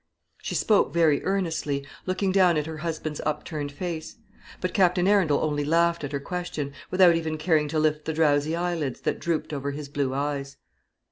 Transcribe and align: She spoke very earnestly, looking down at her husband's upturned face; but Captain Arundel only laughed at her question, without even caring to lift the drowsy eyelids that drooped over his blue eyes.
She 0.41 0.55
spoke 0.55 0.91
very 0.91 1.23
earnestly, 1.23 1.85
looking 2.07 2.31
down 2.31 2.57
at 2.57 2.65
her 2.65 2.77
husband's 2.77 3.21
upturned 3.23 3.71
face; 3.71 4.15
but 4.59 4.73
Captain 4.73 5.07
Arundel 5.07 5.39
only 5.43 5.63
laughed 5.63 6.03
at 6.03 6.11
her 6.11 6.19
question, 6.19 6.73
without 6.89 7.15
even 7.15 7.37
caring 7.37 7.67
to 7.67 7.77
lift 7.77 8.05
the 8.05 8.13
drowsy 8.13 8.55
eyelids 8.55 9.01
that 9.01 9.19
drooped 9.19 9.53
over 9.53 9.69
his 9.69 9.89
blue 9.89 10.15
eyes. 10.15 10.57